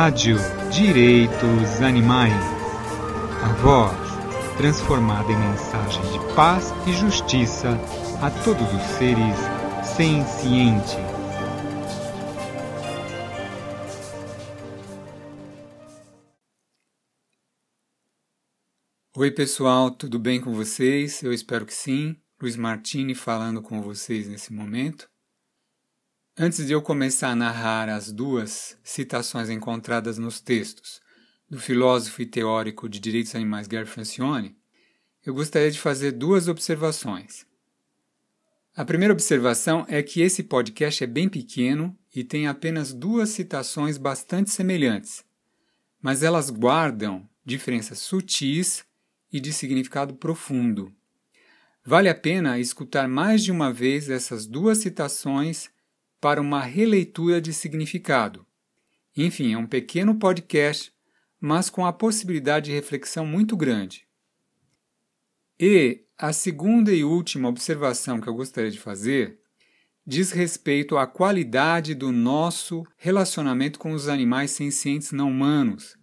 Rádio 0.00 0.36
Direitos 0.70 1.82
Animais. 1.82 2.32
A 3.42 3.52
voz 3.54 4.56
transformada 4.56 5.32
em 5.32 5.36
mensagem 5.36 6.00
de 6.12 6.34
paz 6.36 6.72
e 6.86 6.92
justiça 6.92 7.70
a 8.22 8.30
todos 8.44 8.72
os 8.72 8.82
seres 8.96 9.34
sencientes. 9.96 10.94
Oi, 19.16 19.32
pessoal, 19.32 19.90
tudo 19.90 20.20
bem 20.20 20.40
com 20.40 20.54
vocês? 20.54 21.24
Eu 21.24 21.32
espero 21.32 21.66
que 21.66 21.74
sim. 21.74 22.16
Luiz 22.40 22.56
Martini 22.56 23.16
falando 23.16 23.60
com 23.60 23.82
vocês 23.82 24.28
nesse 24.28 24.52
momento. 24.52 25.10
Antes 26.40 26.64
de 26.64 26.72
eu 26.72 26.80
começar 26.80 27.30
a 27.30 27.34
narrar 27.34 27.88
as 27.88 28.12
duas 28.12 28.78
citações 28.84 29.50
encontradas 29.50 30.18
nos 30.18 30.40
textos 30.40 31.00
do 31.50 31.58
filósofo 31.58 32.22
e 32.22 32.26
teórico 32.26 32.88
de 32.88 33.00
direitos 33.00 33.34
animais 33.34 33.66
Gary 33.66 33.88
Francione, 33.88 34.56
eu 35.26 35.34
gostaria 35.34 35.68
de 35.68 35.80
fazer 35.80 36.12
duas 36.12 36.46
observações. 36.46 37.44
A 38.76 38.84
primeira 38.84 39.12
observação 39.12 39.84
é 39.88 40.00
que 40.00 40.20
esse 40.20 40.44
podcast 40.44 41.02
é 41.02 41.08
bem 41.08 41.28
pequeno 41.28 41.98
e 42.14 42.22
tem 42.22 42.46
apenas 42.46 42.92
duas 42.92 43.30
citações 43.30 43.98
bastante 43.98 44.50
semelhantes, 44.50 45.24
mas 46.00 46.22
elas 46.22 46.50
guardam 46.50 47.28
diferenças 47.44 47.98
sutis 47.98 48.84
e 49.32 49.40
de 49.40 49.52
significado 49.52 50.14
profundo. 50.14 50.94
Vale 51.84 52.08
a 52.08 52.14
pena 52.14 52.60
escutar 52.60 53.08
mais 53.08 53.42
de 53.42 53.50
uma 53.50 53.72
vez 53.72 54.08
essas 54.08 54.46
duas 54.46 54.78
citações 54.78 55.68
para 56.20 56.40
uma 56.40 56.62
releitura 56.62 57.40
de 57.40 57.52
significado. 57.52 58.46
Enfim, 59.16 59.52
é 59.52 59.58
um 59.58 59.66
pequeno 59.66 60.14
podcast, 60.14 60.92
mas 61.40 61.70
com 61.70 61.84
a 61.84 61.92
possibilidade 61.92 62.66
de 62.66 62.72
reflexão 62.72 63.26
muito 63.26 63.56
grande. 63.56 64.06
E 65.58 66.04
a 66.16 66.32
segunda 66.32 66.92
e 66.92 67.04
última 67.04 67.48
observação 67.48 68.20
que 68.20 68.28
eu 68.28 68.34
gostaria 68.34 68.70
de 68.70 68.78
fazer 68.78 69.38
diz 70.06 70.32
respeito 70.32 70.96
à 70.96 71.06
qualidade 71.06 71.94
do 71.94 72.10
nosso 72.10 72.84
relacionamento 72.96 73.78
com 73.78 73.92
os 73.92 74.08
animais 74.08 74.52
sencientes 74.52 75.12
não 75.12 75.30
humanos. 75.30 75.96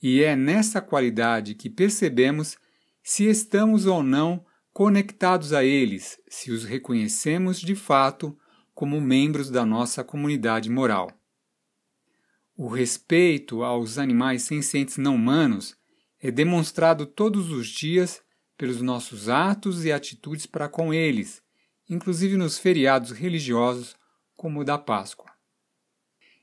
E 0.00 0.22
é 0.22 0.36
nessa 0.36 0.80
qualidade 0.80 1.54
que 1.54 1.68
percebemos 1.68 2.56
se 3.02 3.24
estamos 3.24 3.84
ou 3.84 4.02
não 4.02 4.44
conectados 4.72 5.52
a 5.52 5.64
eles, 5.64 6.20
se 6.28 6.52
os 6.52 6.64
reconhecemos 6.64 7.60
de 7.60 7.74
fato 7.74 8.38
como 8.78 9.00
membros 9.00 9.50
da 9.50 9.66
nossa 9.66 10.04
comunidade 10.04 10.70
moral. 10.70 11.10
O 12.56 12.68
respeito 12.68 13.64
aos 13.64 13.98
animais 13.98 14.42
sencientes 14.42 14.98
não 14.98 15.16
humanos 15.16 15.76
é 16.20 16.30
demonstrado 16.30 17.04
todos 17.04 17.50
os 17.50 17.66
dias 17.66 18.22
pelos 18.56 18.80
nossos 18.80 19.28
atos 19.28 19.84
e 19.84 19.90
atitudes 19.90 20.46
para 20.46 20.68
com 20.68 20.94
eles, 20.94 21.42
inclusive 21.90 22.36
nos 22.36 22.56
feriados 22.56 23.10
religiosos 23.10 23.96
como 24.36 24.60
o 24.60 24.64
da 24.64 24.78
Páscoa. 24.78 25.32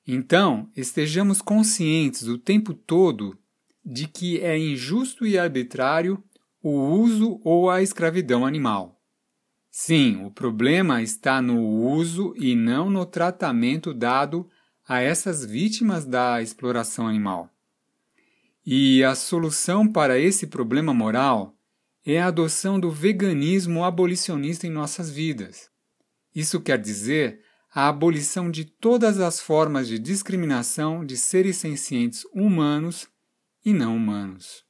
Então, 0.05 0.70
estejamos 0.75 1.42
conscientes 1.42 2.27
o 2.27 2.38
tempo 2.38 2.73
todo 2.73 3.39
de 3.81 4.09
que 4.09 4.42
é 4.42 4.59
injusto 4.59 5.25
e 5.25 5.38
arbitrário 5.38 6.22
o 6.61 6.72
uso 6.99 7.39
ou 7.45 7.70
a 7.70 7.81
escravidão 7.81 8.45
animal. 8.45 8.94
Sim, 9.77 10.23
o 10.23 10.31
problema 10.31 11.01
está 11.01 11.41
no 11.41 11.59
uso 11.59 12.33
e 12.37 12.55
não 12.55 12.89
no 12.89 13.05
tratamento 13.05 13.93
dado 13.93 14.49
a 14.87 15.01
essas 15.01 15.43
vítimas 15.43 16.05
da 16.05 16.41
exploração 16.41 17.09
animal. 17.09 17.49
E 18.65 19.03
a 19.03 19.13
solução 19.15 19.85
para 19.85 20.17
esse 20.17 20.47
problema 20.47 20.93
moral 20.93 21.53
é 22.05 22.21
a 22.21 22.27
adoção 22.27 22.80
do 22.80 22.89
veganismo 22.89 23.83
abolicionista 23.83 24.65
em 24.65 24.69
nossas 24.69 25.09
vidas. 25.11 25.69
Isso 26.33 26.61
quer 26.61 26.80
dizer 26.80 27.41
a 27.69 27.89
abolição 27.89 28.49
de 28.49 28.64
todas 28.64 29.19
as 29.19 29.41
formas 29.41 29.89
de 29.89 29.99
discriminação 29.99 31.05
de 31.05 31.17
seres 31.17 31.58
sencientes 31.58 32.25
humanos 32.33 33.09
e 33.65 33.73
não 33.73 33.97
humanos. 33.97 34.64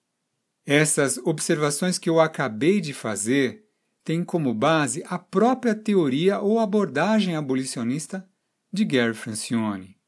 Essas 0.65 1.19
observações 1.19 1.99
que 1.99 2.09
eu 2.09 2.19
acabei 2.19 2.81
de 2.81 2.91
fazer 2.91 3.64
tem 4.05 4.23
como 4.23 4.53
base 4.53 5.03
a 5.07 5.17
própria 5.17 5.73
teoria 5.73 6.39
ou 6.39 6.59
abordagem 6.59 7.35
abolicionista 7.35 8.29
de 8.71 8.85
Gary 8.85 9.15
Francione. 9.15 9.99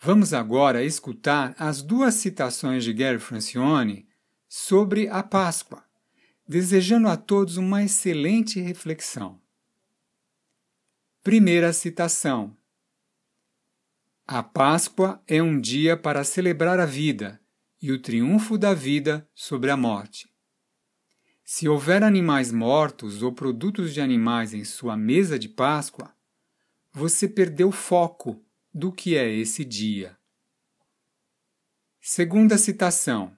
Vamos 0.00 0.32
agora 0.32 0.82
escutar 0.82 1.54
as 1.58 1.82
duas 1.82 2.14
citações 2.14 2.82
de 2.82 2.94
Gary 2.94 3.18
Francione 3.18 4.08
sobre 4.48 5.08
a 5.08 5.22
Páscoa, 5.22 5.84
desejando 6.48 7.08
a 7.08 7.18
todos 7.18 7.58
uma 7.58 7.84
excelente 7.84 8.60
reflexão. 8.60 9.38
Primeira 11.22 11.74
citação: 11.74 12.56
A 14.26 14.42
Páscoa 14.42 15.22
é 15.26 15.42
um 15.42 15.60
dia 15.60 15.98
para 15.98 16.24
celebrar 16.24 16.80
a 16.80 16.86
vida 16.86 17.38
e 17.82 17.92
o 17.92 18.00
triunfo 18.00 18.56
da 18.56 18.72
vida 18.72 19.28
sobre 19.34 19.70
a 19.70 19.76
morte. 19.76 20.34
Se 21.48 21.68
houver 21.68 22.02
animais 22.02 22.50
mortos 22.50 23.22
ou 23.22 23.32
produtos 23.32 23.94
de 23.94 24.00
animais 24.00 24.52
em 24.52 24.64
sua 24.64 24.96
mesa 24.96 25.38
de 25.38 25.48
Páscoa, 25.48 26.12
você 26.92 27.28
perdeu 27.28 27.70
foco 27.70 28.44
do 28.74 28.90
que 28.90 29.16
é 29.16 29.32
esse 29.32 29.64
dia. 29.64 30.18
Segunda 32.00 32.58
citação: 32.58 33.32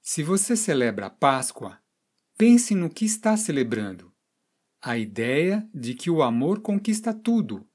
Se 0.00 0.22
você 0.22 0.56
celebra 0.56 1.06
a 1.06 1.10
Páscoa, 1.10 1.78
pense 2.38 2.74
no 2.74 2.88
que 2.88 3.04
está 3.04 3.36
celebrando. 3.36 4.10
A 4.80 4.96
ideia 4.96 5.68
de 5.74 5.92
que 5.92 6.08
o 6.08 6.22
amor 6.22 6.62
conquista 6.62 7.12
tudo, 7.12 7.68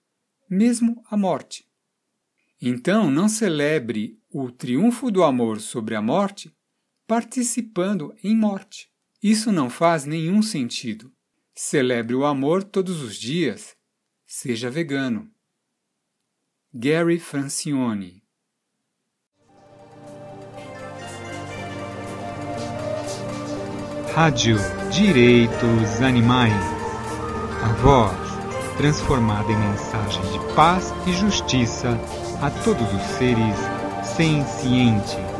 mesmo 0.49 1.03
a 1.07 1.15
morte. 1.15 1.69
Então, 2.59 3.11
não 3.11 3.29
celebre 3.29 4.19
o 4.27 4.51
triunfo 4.51 5.11
do 5.11 5.23
amor 5.23 5.61
sobre 5.61 5.93
a 5.93 6.01
morte 6.01 6.51
participando 7.05 8.15
em 8.23 8.35
morte. 8.35 8.90
Isso 9.21 9.51
não 9.51 9.69
faz 9.69 10.05
nenhum 10.05 10.41
sentido. 10.41 11.11
Celebre 11.53 12.15
o 12.15 12.25
amor 12.25 12.63
todos 12.63 13.01
os 13.01 13.15
dias. 13.15 13.75
Seja 14.25 14.69
vegano. 14.69 15.29
Gary 16.73 17.19
Francione 17.19 18.23
Rádio 24.13 24.57
Direitos 24.91 26.01
Animais. 26.01 26.53
A 27.63 27.73
voz 27.81 28.17
transformada 28.77 29.51
em 29.51 29.57
mensagem 29.57 30.21
de 30.31 30.55
paz 30.55 30.91
e 31.05 31.13
justiça 31.13 31.89
a 32.41 32.49
todos 32.63 32.91
os 32.93 33.03
seres 33.17 33.55
sencientes. 34.03 35.30